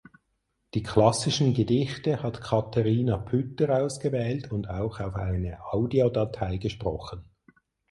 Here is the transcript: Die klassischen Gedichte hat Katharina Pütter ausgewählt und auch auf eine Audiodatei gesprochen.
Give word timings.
Die 0.73 0.81
klassischen 0.81 1.53
Gedichte 1.53 2.23
hat 2.23 2.41
Katharina 2.41 3.19
Pütter 3.19 3.83
ausgewählt 3.83 4.51
und 4.51 4.67
auch 4.67 4.99
auf 4.99 5.13
eine 5.13 5.63
Audiodatei 5.71 6.57
gesprochen. 6.57 7.25